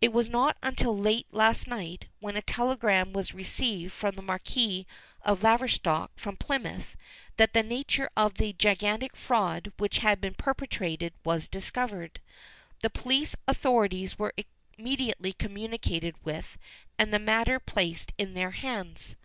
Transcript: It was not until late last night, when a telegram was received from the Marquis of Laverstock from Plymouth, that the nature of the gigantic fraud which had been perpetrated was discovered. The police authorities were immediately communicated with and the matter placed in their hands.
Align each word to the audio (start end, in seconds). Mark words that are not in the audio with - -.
It 0.00 0.14
was 0.14 0.30
not 0.30 0.56
until 0.62 0.96
late 0.96 1.26
last 1.30 1.66
night, 1.68 2.06
when 2.20 2.38
a 2.38 2.40
telegram 2.40 3.12
was 3.12 3.34
received 3.34 3.92
from 3.92 4.14
the 4.16 4.22
Marquis 4.22 4.86
of 5.20 5.42
Laverstock 5.42 6.10
from 6.16 6.38
Plymouth, 6.38 6.96
that 7.36 7.52
the 7.52 7.62
nature 7.62 8.08
of 8.16 8.36
the 8.38 8.54
gigantic 8.54 9.14
fraud 9.14 9.74
which 9.76 9.98
had 9.98 10.22
been 10.22 10.32
perpetrated 10.32 11.12
was 11.22 11.48
discovered. 11.48 12.18
The 12.80 12.88
police 12.88 13.36
authorities 13.46 14.18
were 14.18 14.32
immediately 14.78 15.34
communicated 15.34 16.14
with 16.24 16.56
and 16.98 17.12
the 17.12 17.18
matter 17.18 17.60
placed 17.60 18.14
in 18.16 18.32
their 18.32 18.52
hands. 18.52 19.16